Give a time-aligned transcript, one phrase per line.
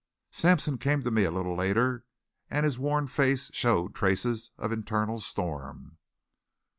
[0.31, 2.05] Sampson came to me a little later
[2.49, 5.99] and his worn face showed traces of internal storm.